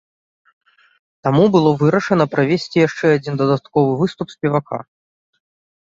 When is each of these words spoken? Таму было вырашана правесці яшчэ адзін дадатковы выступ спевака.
Таму 1.27 1.43
было 1.57 1.75
вырашана 1.83 2.25
правесці 2.33 2.83
яшчэ 2.87 3.07
адзін 3.19 3.35
дадатковы 3.45 3.91
выступ 4.05 4.27
спевака. 4.39 4.77